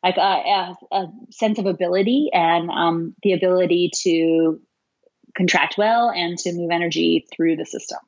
[0.03, 4.61] like a, a, a, sense of ability and um, the ability to
[5.39, 7.99] contract well and to move energy through the system.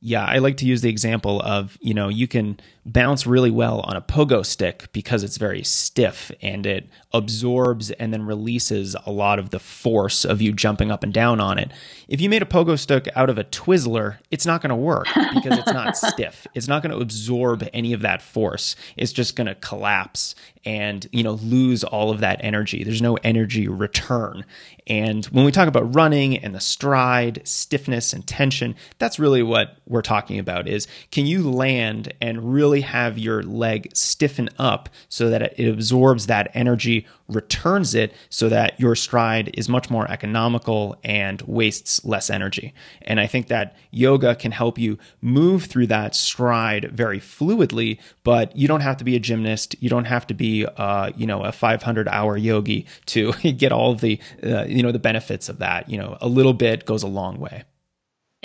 [0.00, 3.80] Yeah, I like to use the example of, you know, you can bounce really well
[3.80, 9.10] on a pogo stick because it's very stiff and it absorbs and then releases a
[9.10, 11.72] lot of the force of you jumping up and down on it.
[12.08, 15.06] If you made a pogo stick out of a Twizzler, it's not going to work
[15.34, 16.46] because it's not stiff.
[16.54, 18.76] It's not going to absorb any of that force.
[18.96, 20.34] It's just going to collapse
[20.66, 22.82] and, you know, lose all of that energy.
[22.84, 24.44] There's no energy return.
[24.88, 29.78] And when we talk about running and the stride, stiffness and tension, that's really what
[29.86, 35.30] we're talking about is can you land and really have your leg stiffen up so
[35.30, 40.96] that it absorbs that energy, returns it so that your stride is much more economical
[41.02, 42.72] and wastes less energy.
[43.02, 48.56] And I think that yoga can help you move through that stride very fluidly, but
[48.56, 49.74] you don't have to be a gymnast.
[49.80, 53.92] You don't have to be, uh, you know, a 500 hour yogi to get all
[53.92, 55.90] of the, uh, you know, the benefits of that.
[55.90, 57.64] You know, a little bit goes a long way.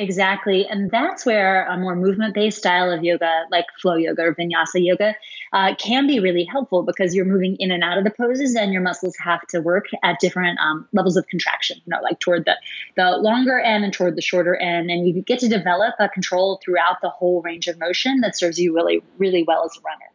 [0.01, 0.65] Exactly.
[0.67, 4.83] And that's where a more movement based style of yoga, like flow yoga or vinyasa
[4.83, 5.15] yoga,
[5.53, 8.73] uh, can be really helpful because you're moving in and out of the poses and
[8.73, 12.45] your muscles have to work at different um, levels of contraction, you know, like toward
[12.45, 12.55] the,
[12.95, 14.89] the longer end and toward the shorter end.
[14.89, 18.57] And you get to develop a control throughout the whole range of motion that serves
[18.57, 20.09] you really, really well as a runner.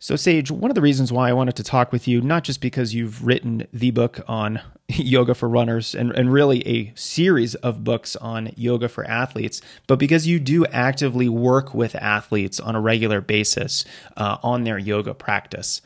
[0.00, 2.60] So, Sage, one of the reasons why I wanted to talk with you, not just
[2.60, 7.82] because you've written the book on yoga for runners and, and really a series of
[7.82, 12.80] books on yoga for athletes, but because you do actively work with athletes on a
[12.80, 13.84] regular basis
[14.16, 15.82] uh, on their yoga practice.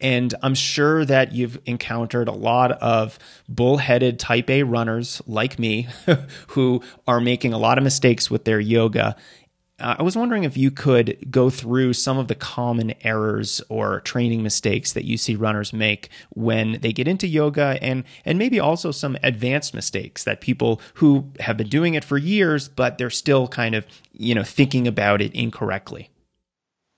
[0.00, 5.88] And I'm sure that you've encountered a lot of bullheaded type A runners like me
[6.48, 9.16] who are making a lot of mistakes with their yoga
[9.80, 14.00] uh, I was wondering if you could go through some of the common errors or
[14.00, 18.60] training mistakes that you see runners make when they get into yoga and and maybe
[18.60, 23.10] also some advanced mistakes that people who have been doing it for years but they're
[23.10, 26.10] still kind of, you know, thinking about it incorrectly.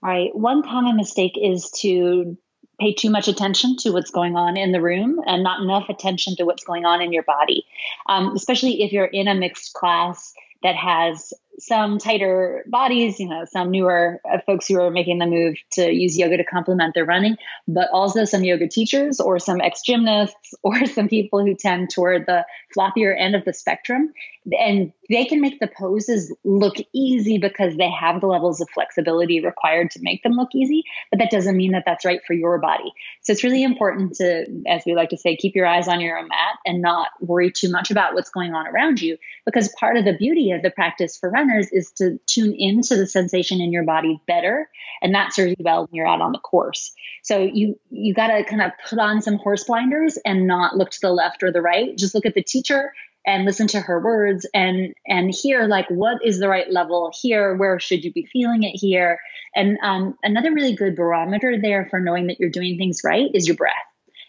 [0.03, 0.35] Right.
[0.35, 2.37] One common mistake is to
[2.81, 6.35] pay too much attention to what's going on in the room and not enough attention
[6.37, 7.65] to what's going on in your body.
[8.09, 13.45] Um, especially if you're in a mixed class that has some tighter bodies, you know,
[13.45, 17.05] some newer uh, folks who are making the move to use yoga to complement their
[17.05, 17.37] running,
[17.69, 22.27] but also some yoga teachers or some ex gymnasts or some people who tend toward
[22.27, 22.45] the
[22.77, 24.13] floppier end of the spectrum.
[24.59, 29.41] And they can make the poses look easy because they have the levels of flexibility
[29.41, 32.59] required to make them look easy, but that doesn't mean that that's right for your
[32.59, 32.93] body.
[33.21, 36.19] So it's really important to, as we like to say, keep your eyes on your
[36.19, 39.97] own mat and not worry too much about what's going on around you because part
[39.97, 43.73] of the beauty of the practice for runners is to tune into the sensation in
[43.73, 44.69] your body better
[45.03, 46.93] and that serves you well when you're out on the course.
[47.23, 50.91] So you you got to kind of put on some horse blinders and not look
[50.91, 51.97] to the left or the right.
[51.99, 52.93] Just look at the teacher
[53.27, 57.57] and listen to her words and and hear like what is the right level here?
[57.57, 59.19] Where should you be feeling it here?
[59.55, 63.47] And um, another really good barometer there for knowing that you're doing things right is
[63.47, 63.75] your breath.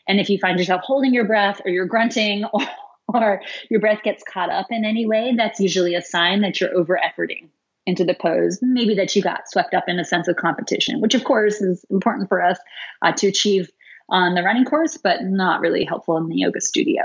[0.07, 2.61] And if you find yourself holding your breath or you're grunting or
[3.13, 6.75] or your breath gets caught up in any way, that's usually a sign that you're
[6.75, 7.49] over efforting
[7.85, 8.59] into the pose.
[8.61, 11.85] Maybe that you got swept up in a sense of competition, which of course is
[11.89, 12.57] important for us
[13.01, 13.69] uh, to achieve
[14.09, 17.03] on the running course, but not really helpful in the yoga studio.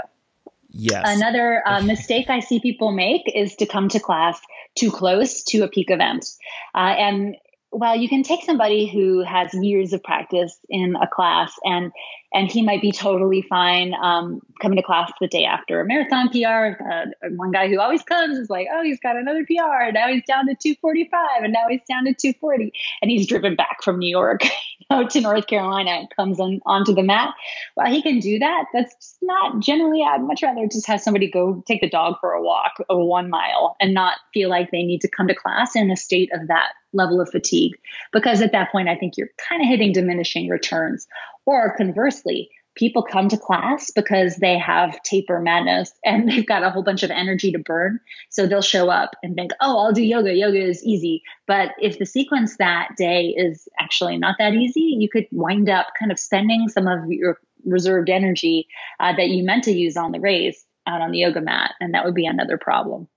[0.71, 1.05] Yes.
[1.07, 4.41] Another uh, mistake I see people make is to come to class
[4.77, 6.27] too close to a peak event.
[6.75, 7.37] Uh, and
[7.71, 11.93] well, you can take somebody who has years of practice in a class and
[12.33, 16.29] and he might be totally fine um, coming to class the day after a marathon
[16.29, 16.83] PR.
[16.85, 19.85] Uh, one guy who always comes is like, oh, he's got another PR.
[19.85, 23.57] And now he's down to 245, and now he's down to 240, and he's driven
[23.57, 24.43] back from New York
[25.09, 27.33] to North Carolina and comes on onto the mat.
[27.77, 28.67] Well, he can do that.
[28.75, 30.03] That's not generally.
[30.03, 33.31] I'd much rather just have somebody go take the dog for a walk of one
[33.31, 36.49] mile and not feel like they need to come to class in a state of
[36.49, 37.73] that level of fatigue
[38.13, 41.07] because at that point i think you're kind of hitting diminishing returns
[41.49, 46.69] or conversely, people come to class because they have taper madness and they've got a
[46.69, 47.99] whole bunch of energy to burn.
[48.29, 50.35] So they'll show up and think, oh, I'll do yoga.
[50.35, 51.23] Yoga is easy.
[51.47, 55.87] But if the sequence that day is actually not that easy, you could wind up
[55.99, 58.69] kind of spending some of your reserved energy
[59.01, 61.73] uh, that you meant to use on the race out on the yoga mat.
[61.81, 63.09] And that would be another problem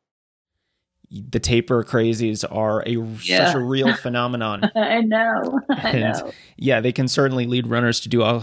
[1.12, 3.46] the taper crazies are a yeah.
[3.46, 4.70] such a real phenomenon.
[4.76, 5.60] I know.
[5.70, 6.32] I and know.
[6.58, 8.42] yeah, they can certainly lead runners to do all,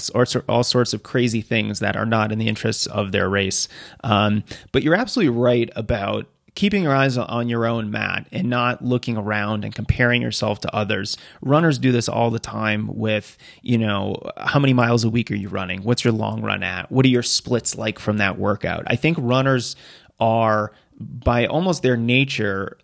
[0.48, 3.68] all sorts of crazy things that are not in the interests of their race.
[4.04, 8.84] Um, but you're absolutely right about keeping your eyes on your own mat and not
[8.84, 11.16] looking around and comparing yourself to others.
[11.40, 15.36] Runners do this all the time with, you know, how many miles a week are
[15.36, 15.84] you running?
[15.84, 16.90] What's your long run at?
[16.90, 18.82] What are your splits like from that workout?
[18.88, 19.76] I think runners
[20.18, 22.76] are by almost their nature,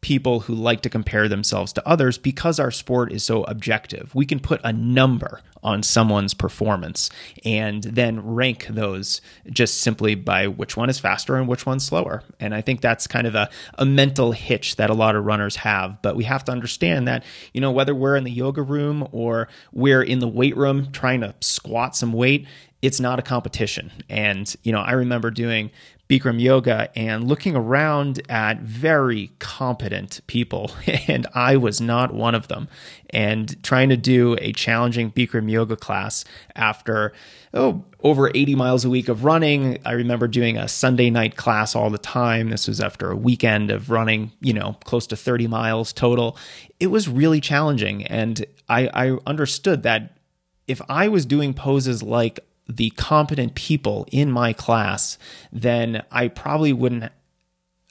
[0.00, 4.14] people who like to compare themselves to others because our sport is so objective.
[4.14, 7.10] We can put a number on someone's performance
[7.44, 12.22] and then rank those just simply by which one is faster and which one's slower.
[12.38, 15.56] And I think that's kind of a, a mental hitch that a lot of runners
[15.56, 16.00] have.
[16.02, 19.48] But we have to understand that, you know, whether we're in the yoga room or
[19.72, 22.46] we're in the weight room trying to squat some weight,
[22.80, 23.90] it's not a competition.
[24.08, 25.72] And, you know, I remember doing
[26.08, 30.70] Bikram yoga and looking around at very competent people,
[31.08, 32.68] and I was not one of them.
[33.10, 37.12] And trying to do a challenging Bikram yoga class after,
[37.54, 39.78] oh, over 80 miles a week of running.
[39.84, 42.50] I remember doing a Sunday night class all the time.
[42.50, 46.36] This was after a weekend of running, you know, close to 30 miles total.
[46.78, 48.04] It was really challenging.
[48.06, 50.18] And I, I understood that
[50.68, 55.18] if I was doing poses like the competent people in my class,
[55.52, 57.12] then I probably wouldn't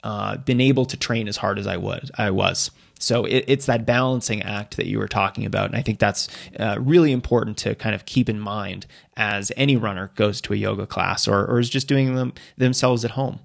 [0.02, 2.10] uh, been able to train as hard as I was.
[2.16, 2.70] I was.
[2.98, 6.28] So it, it's that balancing act that you were talking about, and I think that's
[6.58, 8.86] uh, really important to kind of keep in mind
[9.16, 13.04] as any runner goes to a yoga class or, or is just doing them themselves
[13.04, 13.40] at home.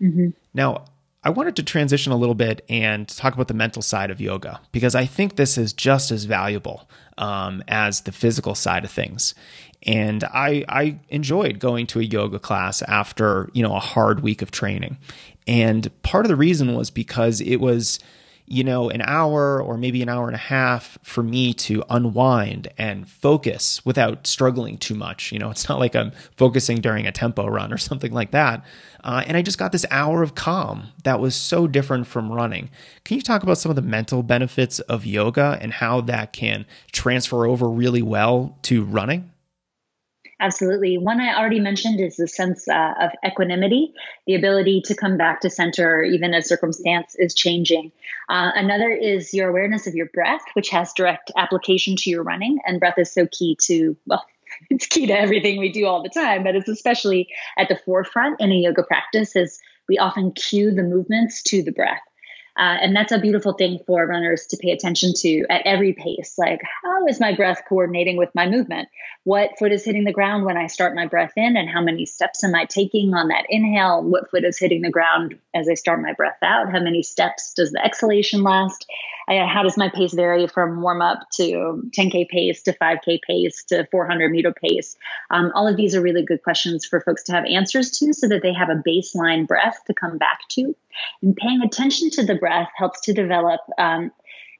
[0.00, 0.28] Mm-hmm.
[0.52, 0.84] Now,
[1.22, 4.60] I wanted to transition a little bit and talk about the mental side of yoga
[4.72, 9.34] because I think this is just as valuable um, as the physical side of things.
[9.82, 14.40] And I, I enjoyed going to a yoga class after you know a hard week
[14.42, 14.98] of training,
[15.46, 17.98] and part of the reason was because it was
[18.50, 22.66] you know, an hour or maybe an hour and a half for me to unwind
[22.76, 25.30] and focus without struggling too much.
[25.30, 28.64] You know, it's not like I'm focusing during a tempo run or something like that.
[29.04, 32.70] Uh, and I just got this hour of calm that was so different from running.
[33.04, 36.66] Can you talk about some of the mental benefits of yoga and how that can
[36.90, 39.30] transfer over really well to running?
[40.40, 40.96] Absolutely.
[40.96, 43.92] One I already mentioned is the sense uh, of equanimity,
[44.26, 47.92] the ability to come back to center even as circumstance is changing.
[48.30, 52.58] Uh, another is your awareness of your breath, which has direct application to your running.
[52.64, 54.24] And breath is so key to, well,
[54.70, 58.40] it's key to everything we do all the time, but it's especially at the forefront
[58.40, 59.58] in a yoga practice as
[59.90, 62.00] we often cue the movements to the breath.
[62.58, 66.34] Uh, and that's a beautiful thing for runners to pay attention to at every pace.
[66.36, 68.88] Like, how is my breath coordinating with my movement?
[69.24, 71.56] What foot is hitting the ground when I start my breath in?
[71.56, 74.02] And how many steps am I taking on that inhale?
[74.02, 76.72] What foot is hitting the ground as I start my breath out?
[76.72, 78.86] How many steps does the exhalation last?
[79.38, 83.86] How does my pace vary from warm up to 10K pace to 5K pace to
[83.90, 84.96] 400 meter pace?
[85.30, 88.28] Um, all of these are really good questions for folks to have answers to so
[88.28, 90.74] that they have a baseline breath to come back to.
[91.22, 94.10] And paying attention to the breath helps to develop um,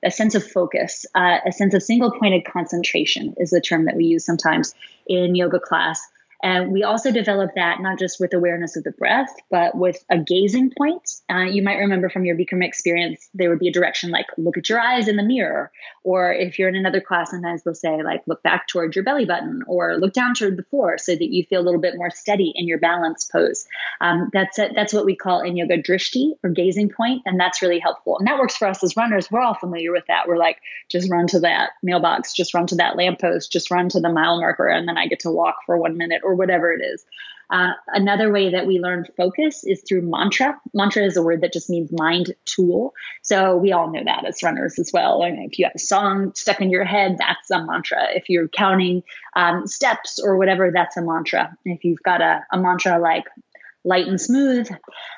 [0.05, 3.97] a sense of focus, uh, a sense of single pointed concentration is the term that
[3.97, 4.75] we use sometimes
[5.07, 6.01] in yoga class.
[6.43, 10.19] And we also develop that not just with awareness of the breath, but with a
[10.19, 11.21] gazing point.
[11.31, 14.57] Uh, you might remember from your Bikram experience, there would be a direction like look
[14.57, 15.71] at your eyes in the mirror.
[16.05, 19.27] Or if you're in another class, sometimes they'll say like look back towards your belly
[19.27, 22.11] button or look down toward the floor so that you feel a little bit more
[22.11, 23.67] steady in your balance pose.
[24.01, 27.63] Um, that's a, that's what we call in yoga drishti or gazing point, and that's
[27.63, 28.19] really helpful.
[28.19, 29.31] And that works for us as runners.
[29.31, 30.27] We're all familiar with that.
[30.27, 34.01] We're like just run to that mailbox, just run to that lamppost, just run to
[34.01, 36.83] the mile marker, and then I get to walk for one minute or whatever it
[36.83, 37.05] is.
[37.51, 40.59] Uh, another way that we learn focus is through mantra.
[40.73, 42.95] Mantra is a word that just means mind tool.
[43.23, 45.21] So we all know that as runners as well.
[45.21, 48.07] Mean, if you have a song stuck in your head, that's a mantra.
[48.15, 49.03] If you're counting
[49.35, 51.57] um, steps or whatever, that's a mantra.
[51.65, 53.25] If you've got a, a mantra like
[53.85, 54.69] light and smooth.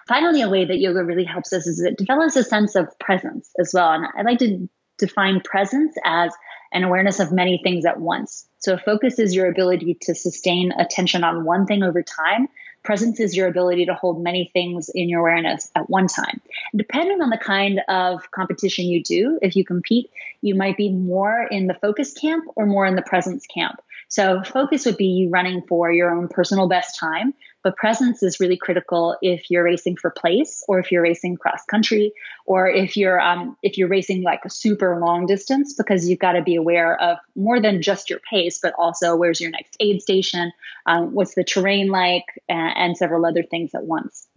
[0.09, 3.51] Finally, a way that yoga really helps us is it develops a sense of presence
[3.59, 3.91] as well.
[3.91, 6.33] And I like to define presence as
[6.73, 8.47] an awareness of many things at once.
[8.59, 12.49] So, focus is your ability to sustain attention on one thing over time.
[12.83, 16.41] Presence is your ability to hold many things in your awareness at one time.
[16.75, 21.47] Depending on the kind of competition you do, if you compete, you might be more
[21.49, 23.81] in the focus camp or more in the presence camp.
[24.09, 28.41] So, focus would be you running for your own personal best time, but presence is
[28.41, 32.13] really critical if you're racing for place, or if you're racing cross country,
[32.47, 36.33] or if you're um, if you're racing like a super long distance, because you've got
[36.33, 40.03] to be aware of more than just your pace, but also where's your next aid
[40.03, 40.53] station,
[40.87, 44.29] um, what's the terrain like, and, and several other things at once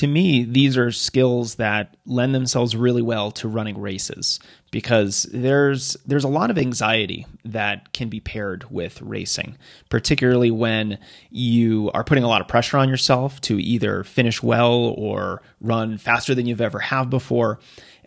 [0.00, 5.94] to me, these are skills that lend themselves really well to running races because there's
[6.06, 9.58] there's a lot of anxiety that can be paired with racing,
[9.90, 14.72] particularly when you are putting a lot of pressure on yourself to either finish well
[14.72, 17.60] or run faster than you've ever have before.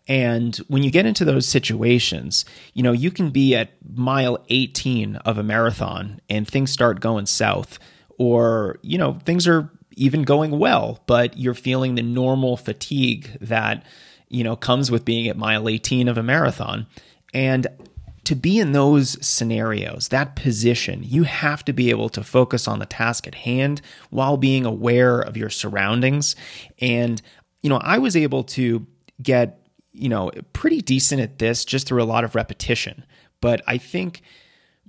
[0.07, 5.17] And when you get into those situations, you know, you can be at mile 18
[5.17, 7.77] of a marathon and things start going south
[8.17, 13.83] or, you know, things are even going well, but you're feeling the normal fatigue that,
[14.29, 16.87] you know, comes with being at mile 18 of a marathon.
[17.33, 17.67] And
[18.25, 22.79] to be in those scenarios, that position, you have to be able to focus on
[22.79, 26.35] the task at hand while being aware of your surroundings.
[26.79, 27.21] And,
[27.61, 28.85] you know, I was able to
[29.21, 33.05] get, you know, pretty decent at this just through a lot of repetition.
[33.41, 34.21] But I think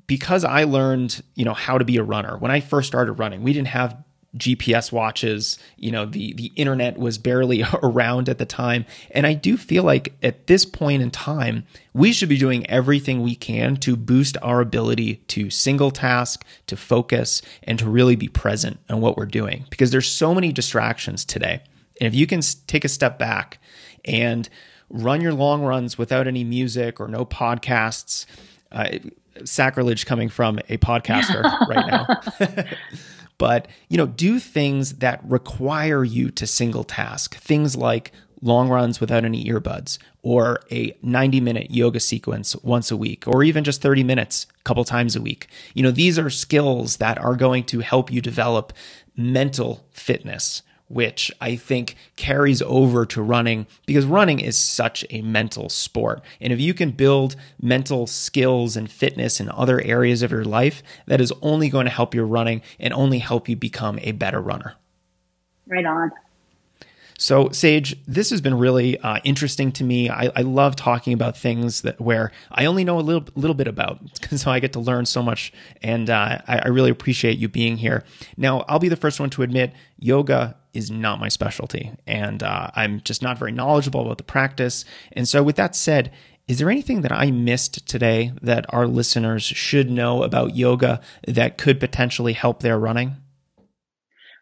[0.06, 3.42] because I learned, you know, how to be a runner, when I first started running,
[3.42, 3.96] we didn't have
[4.36, 5.58] GPS watches.
[5.76, 9.82] You know, the the internet was barely around at the time, and I do feel
[9.82, 14.36] like at this point in time, we should be doing everything we can to boost
[14.42, 19.26] our ability to single task, to focus, and to really be present in what we're
[19.26, 21.62] doing because there's so many distractions today.
[22.00, 23.58] And if you can take a step back
[24.04, 24.48] and
[24.90, 28.26] run your long runs without any music or no podcasts,
[28.72, 28.98] uh,
[29.44, 32.64] sacrilege coming from a podcaster right now.
[33.38, 37.36] but, you know, do things that require you to single task.
[37.36, 38.12] Things like
[38.42, 43.42] long runs without any earbuds or a 90 minute yoga sequence once a week or
[43.42, 45.48] even just 30 minutes a couple times a week.
[45.72, 48.72] You know, these are skills that are going to help you develop
[49.16, 55.68] mental fitness which I think carries over to running because running is such a mental
[55.68, 56.22] sport.
[56.40, 60.82] And if you can build mental skills and fitness in other areas of your life,
[61.06, 64.40] that is only going to help your running and only help you become a better
[64.40, 64.74] runner.
[65.66, 66.12] Right on.
[67.18, 70.10] So, Sage, this has been really uh, interesting to me.
[70.10, 73.68] I, I, love talking about things that where I only know a little little bit
[73.68, 74.00] about,
[74.36, 75.52] so I get to learn so much,
[75.82, 78.04] and uh, I, I really appreciate you being here.
[78.36, 82.70] Now, I'll be the first one to admit yoga is not my specialty, and uh,
[82.74, 84.84] I'm just not very knowledgeable about the practice.
[85.12, 86.12] And so, with that said,
[86.48, 91.58] is there anything that I missed today that our listeners should know about yoga that
[91.58, 93.16] could potentially help their running?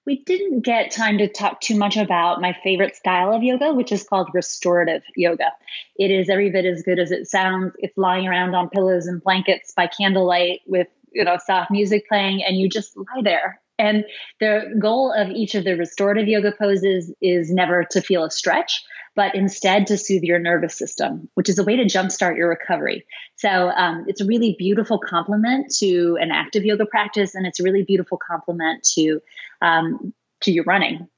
[0.07, 3.93] We didn't get time to talk too much about my favorite style of yoga, which
[3.93, 5.53] is called restorative yoga.
[5.97, 7.75] It is every bit as good as it sounds.
[7.79, 12.43] It's lying around on pillows and blankets by candlelight with, you know, soft music playing
[12.43, 13.62] and you just lie there.
[13.79, 14.05] And
[14.39, 18.83] the goal of each of the restorative yoga poses is never to feel a stretch,
[19.15, 23.05] but instead to soothe your nervous system, which is a way to jumpstart your recovery.
[23.37, 27.63] So um, it's a really beautiful complement to an active yoga practice, and it's a
[27.63, 29.21] really beautiful complement to
[29.61, 31.09] um, to your running.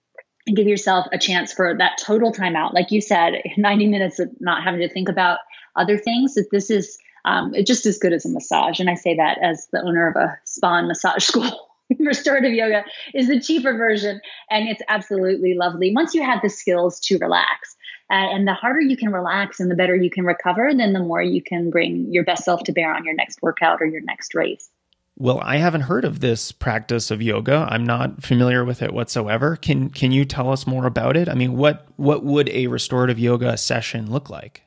[0.46, 4.28] And give yourself a chance for that total timeout, like you said, 90 minutes of
[4.40, 5.38] not having to think about
[5.76, 6.34] other things.
[6.34, 9.66] That this is um, just as good as a massage, and I say that as
[9.72, 11.73] the owner of a spa and massage school.
[12.00, 12.84] restorative yoga
[13.14, 14.20] is the cheaper version
[14.50, 17.76] and it's absolutely lovely once you have the skills to relax
[18.10, 21.00] uh, and the harder you can relax and the better you can recover, then the
[21.00, 24.02] more you can bring your best self to bear on your next workout or your
[24.02, 24.70] next race.
[25.16, 27.66] Well, I haven't heard of this practice of yoga.
[27.70, 29.56] I'm not familiar with it whatsoever.
[29.56, 31.28] Can can you tell us more about it?
[31.28, 34.63] I mean, what what would a restorative yoga session look like?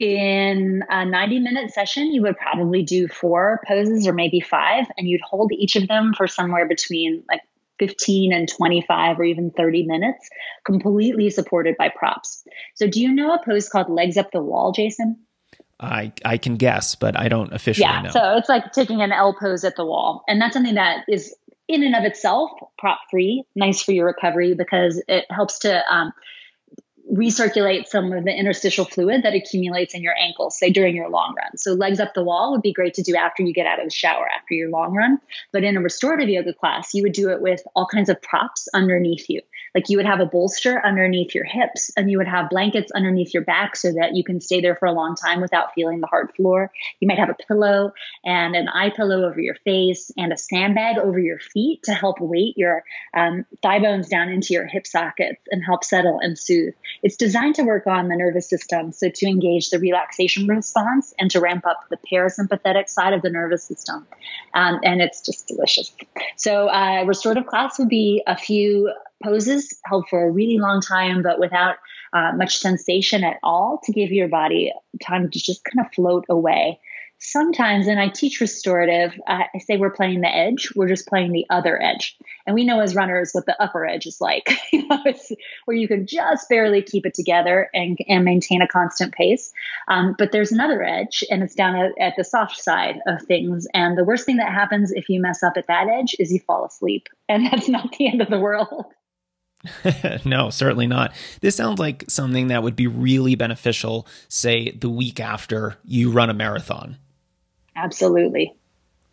[0.00, 5.06] In a 90 minute session, you would probably do four poses or maybe five, and
[5.06, 7.42] you'd hold each of them for somewhere between like
[7.78, 10.28] 15 and 25 or even 30 minutes,
[10.64, 12.42] completely supported by props.
[12.74, 15.18] So, do you know a pose called legs up the wall, Jason?
[15.80, 18.10] I, I can guess, but I don't officially yeah, know.
[18.10, 20.22] So it's like taking an L pose at the wall.
[20.28, 21.34] And that's something that is
[21.68, 26.12] in and of itself prop free, nice for your recovery because it helps to um,
[27.12, 31.34] recirculate some of the interstitial fluid that accumulates in your ankles, say during your long
[31.36, 31.56] run.
[31.56, 33.86] So, legs up the wall would be great to do after you get out of
[33.86, 35.18] the shower, after your long run.
[35.52, 38.68] But in a restorative yoga class, you would do it with all kinds of props
[38.74, 39.40] underneath you.
[39.74, 43.32] Like you would have a bolster underneath your hips and you would have blankets underneath
[43.32, 46.06] your back so that you can stay there for a long time without feeling the
[46.06, 46.72] hard floor.
[47.00, 47.92] You might have a pillow
[48.24, 52.20] and an eye pillow over your face and a sandbag over your feet to help
[52.20, 56.74] weight your um, thigh bones down into your hip sockets and help settle and soothe.
[57.02, 61.30] It's designed to work on the nervous system, so to engage the relaxation response and
[61.30, 64.06] to ramp up the parasympathetic side of the nervous system.
[64.54, 65.92] Um, and it's just delicious.
[66.36, 68.92] So, uh, restorative class would be a few
[69.22, 71.76] poses held for a really long time, but without
[72.12, 76.24] uh, much sensation at all to give your body time to just kind of float
[76.28, 76.80] away
[77.20, 80.72] sometimes, and I teach restorative, uh, I say we're playing the edge.
[80.74, 82.16] We're just playing the other edge.
[82.46, 85.30] And we know as runners what the upper edge is like, you know, it's
[85.66, 89.52] where you can just barely keep it together and, and maintain a constant pace.
[89.88, 93.66] Um, but there's another edge, and it's down at, at the soft side of things.
[93.74, 96.40] And the worst thing that happens if you mess up at that edge is you
[96.40, 97.08] fall asleep.
[97.28, 98.86] And that's not the end of the world.
[100.24, 101.12] no, certainly not.
[101.40, 106.30] This sounds like something that would be really beneficial, say, the week after you run
[106.30, 106.96] a marathon.
[107.76, 108.54] Absolutely.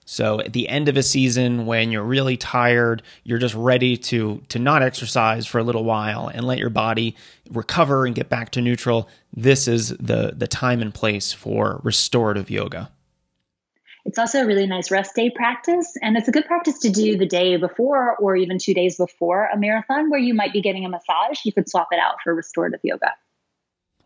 [0.10, 4.42] So at the end of a season when you're really tired, you're just ready to
[4.48, 7.18] to not exercise for a little while and let your body
[7.52, 9.10] recover and get back to neutral.
[9.34, 12.90] This is the the time and place for restorative yoga.
[14.08, 17.18] It's also a really nice rest day practice and it's a good practice to do
[17.18, 20.86] the day before or even 2 days before a marathon where you might be getting
[20.86, 21.44] a massage.
[21.44, 23.12] You could swap it out for restorative yoga.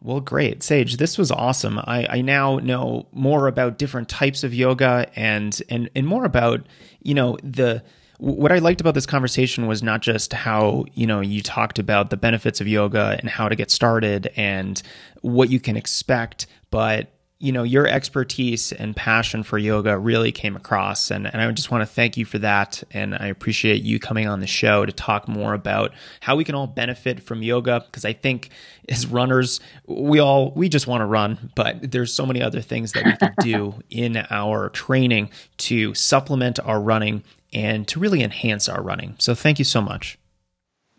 [0.02, 0.64] Well, great.
[0.64, 1.78] Sage, this was awesome.
[1.78, 6.66] I, I now know more about different types of yoga and, and, and more about,
[7.04, 7.84] you know, the,
[8.18, 12.10] what I liked about this conversation was not just how, you know, you talked about
[12.10, 14.82] the benefits of yoga and how to get started and
[15.22, 17.12] what you can expect, but
[17.42, 21.10] you know your expertise and passion for yoga really came across.
[21.10, 22.84] And, and i just want to thank you for that.
[22.92, 26.54] And i appreciate you coming on the show to talk more about how we can
[26.54, 27.82] all benefit from yoga.
[27.86, 28.50] Because i think
[28.88, 32.92] as runners we all we just want to run but there's so many other things
[32.92, 37.24] that we can do in our training to supplement our running
[37.54, 39.16] and to really enhance our running.
[39.20, 40.18] So thank you so much.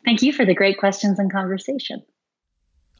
[0.04, 2.02] Thank you for the great questions and conversation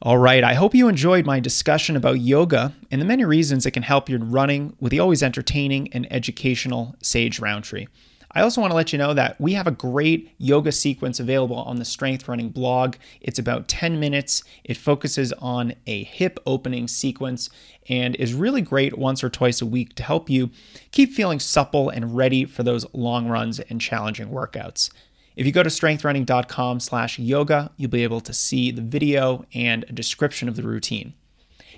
[0.01, 3.71] all right, I hope you enjoyed my discussion about yoga and the many reasons it
[3.71, 7.87] can help your running with the always entertaining and educational Sage Rountree.
[8.35, 11.57] I also want to let you know that we have a great yoga sequence available
[11.57, 12.95] on the Strength Running blog.
[13.21, 14.43] It's about 10 minutes.
[14.63, 17.49] It focuses on a hip opening sequence
[17.87, 20.49] and is really great once or twice a week to help you
[20.91, 24.89] keep feeling supple and ready for those long runs and challenging workouts.
[25.35, 29.83] If you go to strengthrunning.com slash yoga, you'll be able to see the video and
[29.83, 31.13] a description of the routine.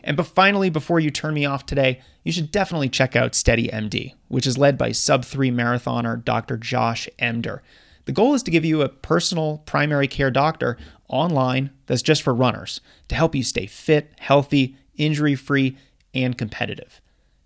[0.03, 4.13] And but finally, before you turn me off today, you should definitely check out SteadyMD,
[4.27, 6.57] which is led by sub 3 marathoner Dr.
[6.57, 7.61] Josh Emdur.
[8.05, 10.77] The goal is to give you a personal primary care doctor
[11.07, 15.77] online that's just for runners to help you stay fit, healthy, injury free,
[16.13, 17.01] and competitive.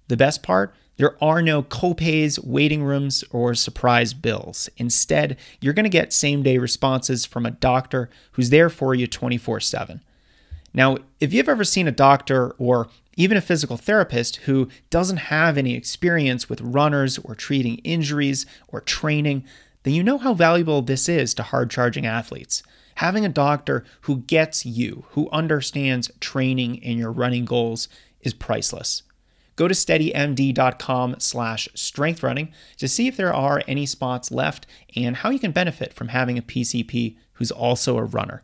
[0.10, 4.70] The best part there are no copays, waiting rooms, or surprise bills.
[4.76, 9.08] Instead, you're going to get same day responses from a doctor who's there for you
[9.08, 10.02] 24 7.
[10.74, 15.58] Now, if you've ever seen a doctor or even a physical therapist who doesn't have
[15.58, 19.46] any experience with runners or treating injuries or training,
[19.84, 22.62] then you know how valuable this is to hard charging athletes.
[22.96, 27.88] Having a doctor who gets you, who understands training and your running goals,
[28.20, 29.04] is priceless
[29.60, 35.30] go to steadymd.com slash strengthrunning to see if there are any spots left and how
[35.30, 38.42] you can benefit from having a PCP who's also a runner.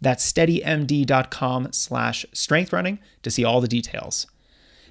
[0.00, 4.26] That's steadymd.com slash strengthrunning to see all the details.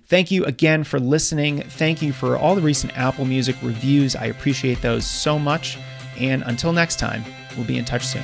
[0.05, 1.63] Thank you again for listening.
[1.63, 4.15] Thank you for all the recent Apple Music reviews.
[4.15, 5.79] I appreciate those so much.
[6.19, 7.23] And until next time,
[7.57, 8.21] we'll be in touch soon.